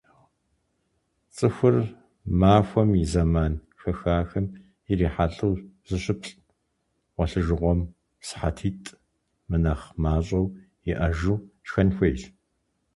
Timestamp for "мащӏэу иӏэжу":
10.03-11.37